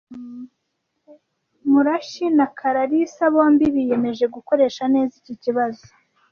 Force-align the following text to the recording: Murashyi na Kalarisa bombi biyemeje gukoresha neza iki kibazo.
Murashyi 1.71 2.25
na 2.37 2.47
Kalarisa 2.57 3.23
bombi 3.33 3.65
biyemeje 3.75 4.25
gukoresha 4.35 4.83
neza 4.93 5.13
iki 5.21 5.33
kibazo. 5.43 5.85